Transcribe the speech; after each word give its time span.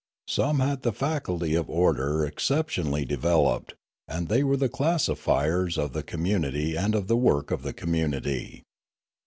Some 0.27 0.61
had 0.61 0.81
the 0.81 0.93
faculty 0.93 1.53
of 1.53 1.69
order 1.69 2.25
exceptionally 2.25 3.05
developed; 3.05 3.75
and 4.07 4.29
they 4.29 4.43
were 4.43 4.57
the 4.57 4.67
classifiers 4.67 5.77
of 5.77 5.93
the 5.93 6.01
com 6.01 6.23
munity 6.23 6.75
and 6.75 6.95
of 6.95 7.05
the 7.05 7.15
work 7.15 7.51
of 7.51 7.61
the 7.61 7.71
community. 7.71 8.63